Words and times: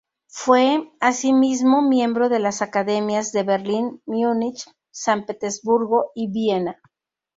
Fue, 0.31 0.89
asimismo, 0.99 1.83
miembro 1.83 2.27
de 2.27 2.39
las 2.39 2.63
academias 2.63 3.31
de 3.33 3.43
Berlín, 3.43 4.01
Múnich, 4.07 4.65
San 4.89 5.27
Petersburgo 5.27 6.09
y 6.15 6.31
Viena. 6.31 6.81